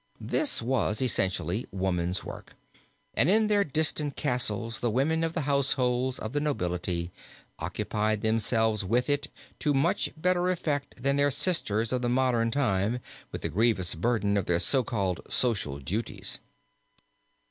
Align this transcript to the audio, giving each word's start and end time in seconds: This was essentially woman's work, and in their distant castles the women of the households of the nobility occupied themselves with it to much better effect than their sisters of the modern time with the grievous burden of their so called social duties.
This 0.19 0.63
was 0.63 0.99
essentially 0.99 1.67
woman's 1.71 2.23
work, 2.23 2.55
and 3.13 3.29
in 3.29 3.45
their 3.45 3.63
distant 3.63 4.15
castles 4.15 4.79
the 4.79 4.89
women 4.89 5.23
of 5.23 5.33
the 5.33 5.41
households 5.41 6.17
of 6.17 6.33
the 6.33 6.39
nobility 6.39 7.11
occupied 7.59 8.21
themselves 8.21 8.83
with 8.83 9.11
it 9.11 9.27
to 9.59 9.75
much 9.75 10.09
better 10.17 10.49
effect 10.49 11.03
than 11.03 11.17
their 11.17 11.29
sisters 11.29 11.93
of 11.93 12.01
the 12.01 12.09
modern 12.09 12.49
time 12.49 12.99
with 13.31 13.43
the 13.43 13.49
grievous 13.49 13.93
burden 13.93 14.37
of 14.37 14.47
their 14.47 14.57
so 14.57 14.83
called 14.83 15.21
social 15.29 15.77
duties. 15.77 16.39